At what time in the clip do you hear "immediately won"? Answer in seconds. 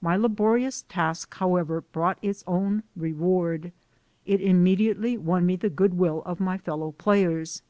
4.40-5.46